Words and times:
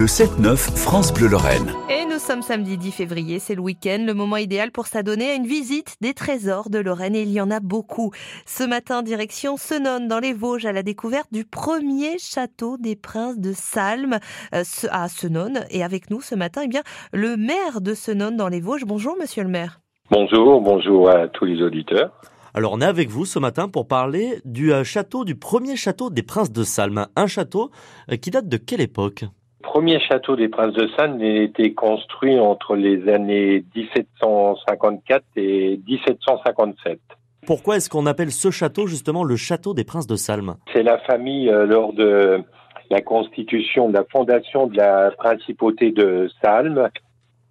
Le 0.00 0.06
7-9 0.06 0.54
France 0.76 1.12
Bleu 1.12 1.26
Lorraine. 1.26 1.72
Et 1.90 2.06
nous 2.06 2.20
sommes 2.20 2.42
samedi 2.42 2.78
10 2.78 2.92
février, 2.92 3.40
c'est 3.40 3.56
le 3.56 3.62
week-end, 3.62 4.04
le 4.06 4.14
moment 4.14 4.36
idéal 4.36 4.70
pour 4.70 4.86
s'adonner 4.86 5.30
à 5.30 5.34
une 5.34 5.48
visite 5.48 5.96
des 6.00 6.14
trésors 6.14 6.70
de 6.70 6.78
Lorraine 6.78 7.16
et 7.16 7.22
il 7.22 7.32
y 7.32 7.40
en 7.40 7.50
a 7.50 7.58
beaucoup. 7.58 8.12
Ce 8.46 8.62
matin, 8.62 9.02
direction 9.02 9.56
Senonne 9.56 10.06
dans 10.06 10.20
les 10.20 10.34
Vosges 10.34 10.66
à 10.66 10.72
la 10.72 10.84
découverte 10.84 11.26
du 11.32 11.44
premier 11.44 12.16
château 12.20 12.76
des 12.76 12.94
princes 12.94 13.40
de 13.40 13.52
Salm 13.52 14.20
euh, 14.54 14.62
à 14.92 15.08
Senonne. 15.08 15.64
Et 15.72 15.82
avec 15.82 16.10
nous 16.10 16.20
ce 16.20 16.36
matin, 16.36 16.60
eh 16.64 16.68
bien, 16.68 16.82
le 17.12 17.36
maire 17.36 17.80
de 17.80 17.92
Senonne 17.92 18.36
dans 18.36 18.46
les 18.46 18.60
Vosges. 18.60 18.84
Bonjour 18.84 19.16
monsieur 19.18 19.42
le 19.42 19.48
maire. 19.48 19.80
Bonjour, 20.12 20.60
bonjour 20.60 21.10
à 21.10 21.26
tous 21.26 21.44
les 21.44 21.60
auditeurs. 21.60 22.12
Alors 22.54 22.72
on 22.72 22.80
est 22.80 22.84
avec 22.84 23.10
vous 23.10 23.24
ce 23.24 23.40
matin 23.40 23.68
pour 23.68 23.88
parler 23.88 24.40
du 24.44 24.72
euh, 24.72 24.84
château, 24.84 25.24
du 25.24 25.34
premier 25.34 25.74
château 25.74 26.08
des 26.08 26.22
princes 26.22 26.52
de 26.52 26.62
Salm. 26.62 27.08
Un 27.16 27.26
château 27.26 27.72
euh, 28.12 28.16
qui 28.16 28.30
date 28.30 28.48
de 28.48 28.58
quelle 28.58 28.80
époque? 28.80 29.24
Premier 29.78 30.00
château 30.00 30.34
des 30.34 30.48
Princes 30.48 30.74
de 30.74 30.88
Salm 30.96 31.20
a 31.20 31.24
été 31.24 31.72
construit 31.72 32.40
entre 32.40 32.74
les 32.74 33.08
années 33.08 33.64
1754 33.76 35.22
et 35.36 35.80
1757. 35.86 36.98
Pourquoi 37.46 37.76
est-ce 37.76 37.88
qu'on 37.88 38.06
appelle 38.06 38.32
ce 38.32 38.50
château 38.50 38.88
justement 38.88 39.22
le 39.22 39.36
château 39.36 39.74
des 39.74 39.84
Princes 39.84 40.08
de 40.08 40.16
Salm 40.16 40.56
C'est 40.72 40.82
la 40.82 40.98
famille 40.98 41.48
euh, 41.48 41.64
lors 41.64 41.92
de 41.92 42.42
la 42.90 43.00
constitution, 43.02 43.88
de 43.88 43.94
la 43.94 44.02
fondation 44.10 44.66
de 44.66 44.76
la 44.76 45.12
principauté 45.12 45.92
de 45.92 46.28
Salm, 46.42 46.88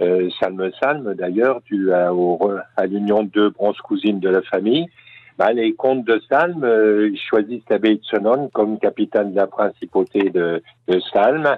euh, 0.00 0.30
Salm-Salm 0.38 1.14
d'ailleurs, 1.14 1.60
dû 1.62 1.92
à, 1.92 2.12
à 2.76 2.86
l'union 2.86 3.24
de 3.24 3.30
deux 3.30 3.50
bronzes 3.50 3.78
cousines 3.78 4.20
de 4.20 4.28
la 4.28 4.42
famille. 4.42 4.86
Bah, 5.38 5.52
les 5.52 5.74
comtes 5.74 6.04
de 6.04 6.22
Salm 6.30 6.62
euh, 6.62 7.10
choisissent 7.28 7.68
l'abbaye 7.68 7.96
de 7.96 8.04
Senon 8.04 8.48
comme 8.54 8.78
capitaine 8.78 9.32
de 9.32 9.36
la 9.36 9.48
principauté 9.48 10.30
de, 10.30 10.62
de 10.86 11.00
Salm 11.12 11.56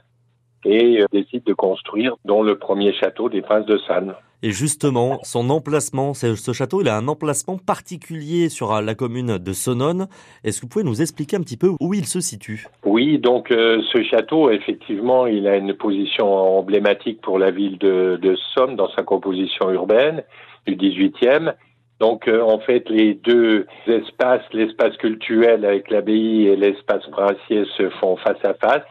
et 0.65 1.01
euh, 1.01 1.07
décide 1.13 1.45
de 1.45 1.55
construire 1.55 2.17
dont 2.25 2.43
le 2.43 2.59
premier 2.59 2.93
château 2.93 3.29
des 3.29 3.43
Princes 3.43 3.67
de 3.67 3.79
Salm. 3.87 4.15
Et 4.43 4.51
justement, 4.51 5.21
son 5.23 5.49
emplacement, 5.49 6.13
ce 6.13 6.53
château, 6.53 6.83
il 6.83 6.89
a 6.89 6.97
un 6.97 7.09
emplacement 7.09 7.57
particulier 7.57 8.51
sur 8.51 8.75
euh, 8.75 8.83
la 8.83 8.95
commune 8.95 9.39
de 9.39 9.53
Sonone. 9.53 10.07
Est-ce 10.45 10.61
que 10.61 10.67
vous 10.67 10.69
pouvez 10.69 10.85
nous 10.85 11.01
expliquer 11.01 11.37
un 11.37 11.41
petit 11.41 11.57
peu 11.57 11.71
où 11.81 11.95
il 11.95 12.05
se 12.05 12.21
situe? 12.21 12.67
Oui, 12.85 13.19
donc 13.19 13.51
euh, 13.51 13.81
ce 13.93 14.03
château, 14.03 14.51
effectivement, 14.51 15.27
il 15.27 15.47
a 15.47 15.57
une 15.57 15.75
position 15.75 16.27
emblématique 16.59 17.21
pour 17.23 17.39
la 17.39 17.51
ville 17.51 17.79
de, 17.79 18.19
de 18.21 18.37
Somme 18.55 18.77
dans 18.77 18.91
sa 18.91 19.03
composition 19.03 19.71
urbaine 19.71 20.23
du 20.67 20.77
18e. 20.77 21.55
Donc, 22.01 22.29
en 22.29 22.59
fait, 22.59 22.91
les 22.91 23.15
deux 23.15 23.67
espaces, 23.87 24.43
l'espace 24.53 24.97
culturel 24.97 25.65
avec 25.65 25.91
l'abbaye 25.91 26.49
et 26.49 26.57
l'espace 26.57 27.07
princier 27.07 27.65
se 27.79 27.89
font 28.01 28.17
face 28.17 28.45
à 28.45 28.53
face. 28.55 28.83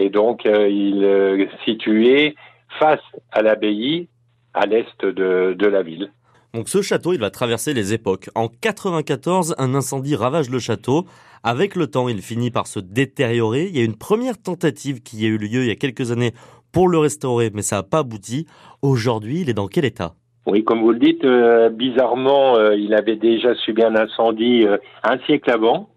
Et 0.00 0.08
donc, 0.08 0.46
euh, 0.46 0.66
il 0.66 1.04
est 1.04 1.50
situé 1.66 2.34
face 2.78 3.02
à 3.32 3.42
l'abbaye, 3.42 4.08
à 4.54 4.64
l'est 4.64 5.04
de, 5.04 5.54
de 5.56 5.66
la 5.66 5.82
ville. 5.82 6.10
Donc 6.54 6.70
ce 6.70 6.80
château, 6.80 7.12
il 7.12 7.20
va 7.20 7.28
traverser 7.30 7.74
les 7.74 7.92
époques. 7.92 8.30
En 8.34 8.48
94, 8.48 9.54
un 9.58 9.74
incendie 9.74 10.16
ravage 10.16 10.48
le 10.48 10.58
château. 10.58 11.04
Avec 11.44 11.76
le 11.76 11.86
temps, 11.86 12.08
il 12.08 12.22
finit 12.22 12.50
par 12.50 12.66
se 12.66 12.80
détériorer. 12.80 13.66
Il 13.66 13.76
y 13.76 13.82
a 13.82 13.84
une 13.84 13.96
première 13.96 14.40
tentative 14.40 15.02
qui 15.02 15.26
a 15.26 15.28
eu 15.28 15.36
lieu 15.36 15.64
il 15.64 15.66
y 15.66 15.70
a 15.70 15.76
quelques 15.76 16.10
années 16.10 16.32
pour 16.72 16.88
le 16.88 16.96
restaurer, 16.96 17.50
mais 17.52 17.62
ça 17.62 17.76
n'a 17.76 17.82
pas 17.82 17.98
abouti. 17.98 18.46
Aujourd'hui, 18.80 19.42
il 19.42 19.50
est 19.50 19.54
dans 19.54 19.68
quel 19.68 19.84
état? 19.84 20.14
Oui, 20.46 20.64
comme 20.64 20.80
vous 20.80 20.92
le 20.92 20.98
dites, 20.98 21.24
euh, 21.24 21.68
bizarrement, 21.68 22.56
euh, 22.56 22.74
il 22.74 22.94
avait 22.94 23.16
déjà 23.16 23.54
subi 23.54 23.82
un 23.82 23.94
incendie 23.94 24.66
un 25.02 25.18
siècle 25.26 25.50
avant 25.50 25.90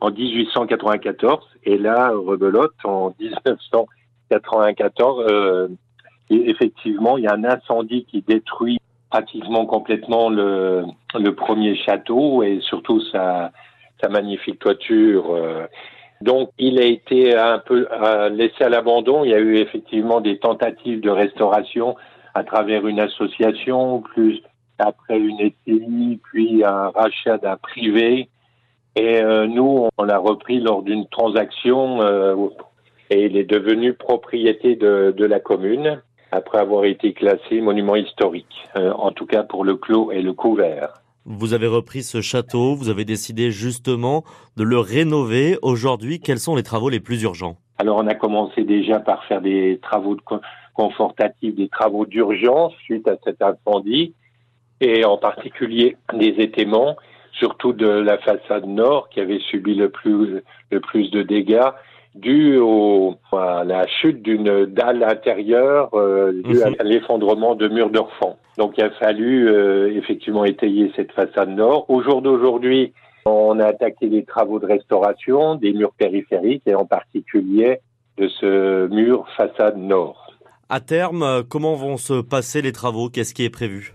en 0.00 0.10
1894 0.10 1.44
et 1.64 1.78
là, 1.78 2.12
rebelote, 2.14 2.74
en 2.84 3.14
1994, 3.18 5.26
euh, 5.28 5.68
effectivement, 6.30 7.18
il 7.18 7.24
y 7.24 7.26
a 7.26 7.34
un 7.34 7.44
incendie 7.44 8.04
qui 8.04 8.22
détruit 8.22 8.78
pratiquement 9.10 9.66
complètement 9.66 10.28
le, 10.28 10.84
le 11.14 11.34
premier 11.34 11.76
château 11.76 12.42
et 12.42 12.60
surtout 12.60 13.00
sa, 13.12 13.52
sa 14.00 14.08
magnifique 14.08 14.58
toiture. 14.58 15.34
Euh. 15.34 15.66
Donc, 16.20 16.50
il 16.58 16.80
a 16.80 16.84
été 16.84 17.36
un 17.36 17.58
peu 17.58 17.88
euh, 17.90 18.28
laissé 18.28 18.64
à 18.64 18.68
l'abandon. 18.68 19.24
Il 19.24 19.30
y 19.30 19.34
a 19.34 19.38
eu 19.38 19.56
effectivement 19.56 20.20
des 20.20 20.38
tentatives 20.38 21.00
de 21.00 21.10
restauration 21.10 21.96
à 22.34 22.44
travers 22.44 22.86
une 22.86 23.00
association, 23.00 24.00
plus 24.00 24.42
après 24.78 25.18
une 25.18 25.38
SCI, 25.38 26.20
puis 26.24 26.64
un 26.64 26.90
rachat 26.90 27.38
d'un 27.38 27.56
privé. 27.56 28.28
Et 28.98 29.22
euh, 29.22 29.46
nous, 29.46 29.86
on 29.96 30.02
l'a 30.02 30.18
repris 30.18 30.58
lors 30.58 30.82
d'une 30.82 31.06
transaction 31.06 32.02
euh, 32.02 32.34
et 33.10 33.26
il 33.26 33.36
est 33.36 33.44
devenu 33.44 33.94
propriété 33.94 34.74
de, 34.74 35.14
de, 35.16 35.24
la 35.24 35.38
commune 35.38 36.02
après 36.32 36.58
avoir 36.58 36.84
été 36.84 37.12
classé 37.12 37.60
monument 37.60 37.94
historique, 37.94 38.68
euh, 38.76 38.90
en 38.90 39.12
tout 39.12 39.24
cas 39.24 39.44
pour 39.44 39.64
le 39.64 39.76
clos 39.76 40.10
et 40.10 40.20
le 40.20 40.32
couvert. 40.32 41.00
Vous 41.24 41.54
avez 41.54 41.68
repris 41.68 42.02
ce 42.02 42.20
château, 42.20 42.74
vous 42.74 42.88
avez 42.88 43.04
décidé 43.04 43.52
justement 43.52 44.24
de 44.56 44.64
le 44.64 44.80
rénover. 44.80 45.58
Aujourd'hui, 45.62 46.18
quels 46.18 46.40
sont 46.40 46.56
les 46.56 46.64
travaux 46.64 46.88
les 46.88 47.00
plus 47.00 47.22
urgents? 47.22 47.56
Alors, 47.78 47.98
on 47.98 48.06
a 48.08 48.16
commencé 48.16 48.64
déjà 48.64 48.98
par 48.98 49.24
faire 49.26 49.40
des 49.40 49.78
travaux 49.80 50.16
de 50.16 50.22
confortatifs, 50.74 51.54
des 51.54 51.68
travaux 51.68 52.04
d'urgence 52.04 52.72
suite 52.82 53.06
à 53.06 53.14
cet 53.22 53.42
incendie, 53.42 54.14
et 54.80 55.04
en 55.04 55.18
particulier 55.18 55.96
des 56.14 56.34
étéments 56.38 56.96
surtout 57.32 57.72
de 57.72 57.86
la 57.86 58.18
façade 58.18 58.66
nord 58.66 59.08
qui 59.08 59.20
avait 59.20 59.40
subi 59.50 59.74
le 59.74 59.90
plus, 59.90 60.42
le 60.70 60.80
plus 60.80 61.10
de 61.10 61.22
dégâts 61.22 61.70
dû 62.14 62.56
au, 62.58 63.14
à 63.32 63.64
la 63.64 63.86
chute 63.86 64.22
d'une 64.22 64.66
dalle 64.66 65.02
intérieure 65.02 65.90
euh, 65.94 66.32
due 66.44 66.62
à 66.62 66.70
mhm. 66.70 66.76
l'effondrement 66.84 67.54
de 67.54 67.68
murs 67.68 67.90
d'orfans. 67.90 68.38
Donc 68.56 68.74
il 68.76 68.84
a 68.84 68.90
fallu 68.90 69.48
euh, 69.48 69.96
effectivement 69.96 70.44
étayer 70.44 70.90
cette 70.96 71.12
façade 71.12 71.50
nord. 71.50 71.88
Au 71.88 72.02
jour 72.02 72.22
d'aujourd'hui, 72.22 72.92
on 73.24 73.60
a 73.60 73.66
attaqué 73.66 74.08
les 74.08 74.24
travaux 74.24 74.58
de 74.58 74.66
restauration 74.66 75.54
des 75.54 75.72
murs 75.72 75.92
périphériques 75.96 76.62
et 76.66 76.74
en 76.74 76.86
particulier 76.86 77.78
de 78.16 78.28
ce 78.28 78.88
mur 78.88 79.26
façade 79.36 79.76
nord. 79.76 80.32
À 80.68 80.80
terme, 80.80 81.44
comment 81.48 81.74
vont 81.74 81.96
se 81.96 82.20
passer 82.20 82.62
les 82.62 82.72
travaux? 82.72 83.08
Qu'est-ce 83.08 83.32
qui 83.32 83.44
est 83.44 83.50
prévu? 83.50 83.94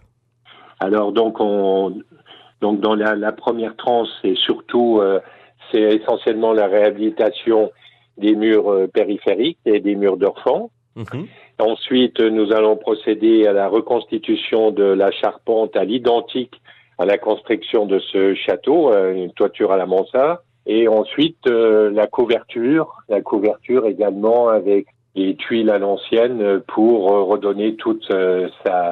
Alors 0.80 1.12
donc 1.12 1.40
on, 1.40 1.94
donc 2.64 2.80
dans 2.80 2.96
la, 2.96 3.14
la 3.16 3.34
première 3.34 3.76
tranche, 3.76 4.08
c'est 4.22 4.38
surtout, 4.38 5.00
euh, 5.02 5.20
c'est 5.70 5.82
essentiellement 5.82 6.54
la 6.54 6.68
réhabilitation 6.68 7.74
des 8.18 8.36
murs 8.36 8.72
euh, 8.72 8.88
périphériques 8.88 9.60
et 9.66 9.82
des 9.82 9.96
murs 9.96 10.16
d'orfans. 10.16 10.72
Mhm. 10.96 11.28
Ensuite, 11.60 12.22
nous 12.22 12.54
allons 12.54 12.78
procéder 12.78 13.46
à 13.48 13.52
la 13.52 13.68
reconstitution 13.68 14.72
de 14.72 14.86
la 14.86 15.12
charpente 15.12 15.76
à 15.76 15.84
l'identique 15.84 16.62
à 17.00 17.06
la 17.06 17.18
construction 17.18 17.86
de 17.86 18.00
ce 18.00 18.34
château, 18.34 18.94
euh, 18.94 19.14
une 19.14 19.34
toiture 19.34 19.74
à 19.74 19.78
la 19.78 19.86
mansarde. 19.86 20.40
Et 20.66 20.88
ensuite, 20.88 21.46
la 21.46 22.08
couverture, 22.08 22.96
la 23.10 23.20
couverture 23.20 23.86
également 23.86 24.48
avec 24.48 24.86
les 25.14 25.36
tuiles 25.36 25.70
à 25.70 25.78
l'ancienne 25.78 26.62
pour 26.68 27.10
redonner 27.28 27.76
toute 27.76 28.08
sa 28.64 28.92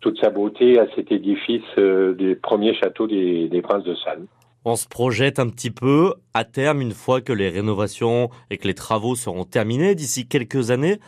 toute 0.00 0.18
sa 0.20 0.30
beauté 0.30 0.78
à 0.78 0.86
cet 0.94 1.12
édifice 1.12 1.62
euh, 1.78 2.14
des 2.14 2.34
premiers 2.34 2.74
châteaux 2.74 3.06
des, 3.06 3.48
des 3.48 3.62
Princes 3.62 3.84
de 3.84 3.94
Salm. 3.94 4.26
On 4.64 4.76
se 4.76 4.86
projette 4.86 5.38
un 5.38 5.48
petit 5.48 5.70
peu 5.70 6.12
à 6.34 6.44
terme, 6.44 6.82
une 6.82 6.92
fois 6.92 7.20
que 7.22 7.32
les 7.32 7.48
rénovations 7.48 8.28
et 8.50 8.58
que 8.58 8.66
les 8.66 8.74
travaux 8.74 9.14
seront 9.14 9.44
terminés 9.44 9.94
d'ici 9.94 10.28
quelques 10.28 10.70
années. 10.70 10.98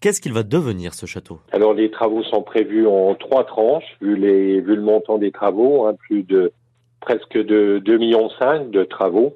Qu'est-ce 0.00 0.20
qu'il 0.20 0.32
va 0.32 0.42
devenir 0.42 0.94
ce 0.94 1.06
château? 1.06 1.38
Alors 1.52 1.74
les 1.74 1.90
travaux 1.90 2.22
sont 2.24 2.42
prévus 2.42 2.86
en 2.86 3.14
trois 3.14 3.44
tranches, 3.44 3.84
vu, 4.00 4.16
les, 4.16 4.60
vu 4.60 4.76
le 4.76 4.82
montant 4.82 5.18
des 5.18 5.30
travaux, 5.30 5.86
hein, 5.86 5.94
plus 6.08 6.22
de 6.22 6.52
presque 7.00 7.36
de 7.36 7.80
2,5 7.84 7.98
millions 7.98 8.28
de 8.70 8.84
travaux, 8.84 9.34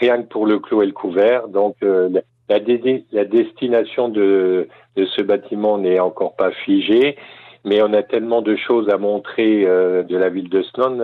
rien 0.00 0.22
que 0.22 0.28
pour 0.28 0.46
le 0.46 0.58
clos 0.58 0.82
et 0.82 0.86
le 0.86 0.92
couvert. 0.92 1.48
Donc 1.48 1.76
euh, 1.82 2.08
la, 2.48 2.58
la, 2.58 3.24
destination 3.24 4.08
de, 4.08 4.68
de 4.96 5.06
ce 5.06 5.22
bâtiment 5.22 5.78
n'est 5.78 6.00
encore 6.00 6.34
pas 6.34 6.50
figée 6.50 7.16
mais 7.64 7.82
on 7.82 7.92
a 7.92 8.02
tellement 8.02 8.42
de 8.42 8.56
choses 8.56 8.88
à 8.88 8.98
montrer 8.98 9.64
euh, 9.64 10.02
de 10.02 10.16
la 10.16 10.28
ville 10.28 10.48
de 10.48 10.62
Sloan 10.62 10.98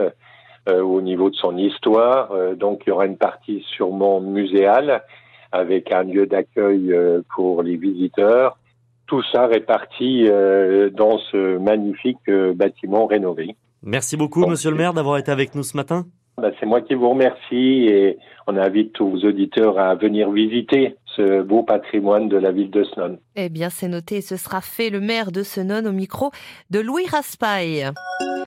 euh, 0.68 0.82
au 0.82 1.00
niveau 1.00 1.30
de 1.30 1.36
son 1.36 1.56
histoire. 1.56 2.32
Euh, 2.32 2.54
donc 2.54 2.82
il 2.86 2.90
y 2.90 2.92
aura 2.92 3.06
une 3.06 3.16
partie 3.16 3.64
sûrement 3.76 4.20
muséale 4.20 5.02
avec 5.52 5.92
un 5.92 6.02
lieu 6.02 6.26
d'accueil 6.26 6.94
pour 7.34 7.62
les 7.62 7.76
visiteurs. 7.76 8.58
Tout 9.06 9.22
ça 9.32 9.46
réparti 9.46 10.26
dans 10.92 11.16
ce 11.30 11.56
magnifique 11.56 12.30
bâtiment 12.54 13.06
rénové. 13.06 13.56
Merci 13.82 14.18
beaucoup, 14.18 14.44
Monsieur 14.44 14.70
le 14.70 14.76
maire, 14.76 14.92
d'avoir 14.92 15.16
été 15.16 15.32
avec 15.32 15.54
nous 15.54 15.62
ce 15.62 15.74
matin. 15.74 16.04
Bah, 16.36 16.50
c'est 16.60 16.66
moi 16.66 16.82
qui 16.82 16.92
vous 16.92 17.08
remercie 17.08 17.86
et 17.88 18.18
on 18.46 18.58
invite 18.58 18.92
tous 18.92 19.08
vos 19.08 19.26
auditeurs 19.26 19.78
à 19.78 19.94
venir 19.94 20.30
visiter 20.30 20.96
beau 21.42 21.62
patrimoine 21.62 22.28
de 22.28 22.36
la 22.36 22.52
ville 22.52 22.70
de 22.70 22.84
Snon. 22.84 23.18
Eh 23.36 23.48
bien, 23.48 23.70
c'est 23.70 23.88
noté, 23.88 24.20
ce 24.20 24.36
sera 24.36 24.60
fait 24.60 24.90
le 24.90 25.00
maire 25.00 25.32
de 25.32 25.42
Snon 25.42 25.84
au 25.86 25.92
micro 25.92 26.30
de 26.70 26.80
Louis 26.80 27.06
Raspail. 27.06 27.92